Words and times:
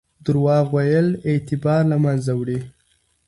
درواغ 0.25 0.65
ویل 0.75 1.07
اعتبار 1.31 1.81
له 1.91 1.97
منځه 2.05 2.31
وړي. 2.39 2.59